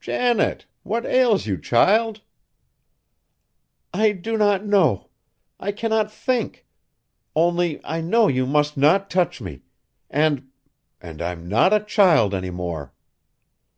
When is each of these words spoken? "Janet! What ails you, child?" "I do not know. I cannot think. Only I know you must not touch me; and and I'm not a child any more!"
"Janet! 0.00 0.66
What 0.82 1.06
ails 1.06 1.46
you, 1.46 1.56
child?" 1.56 2.20
"I 3.94 4.12
do 4.12 4.36
not 4.36 4.62
know. 4.66 5.08
I 5.58 5.72
cannot 5.72 6.12
think. 6.12 6.66
Only 7.34 7.80
I 7.82 8.02
know 8.02 8.28
you 8.28 8.44
must 8.44 8.76
not 8.76 9.08
touch 9.08 9.40
me; 9.40 9.62
and 10.10 10.48
and 11.00 11.22
I'm 11.22 11.48
not 11.48 11.72
a 11.72 11.80
child 11.80 12.34
any 12.34 12.50
more!" 12.50 12.92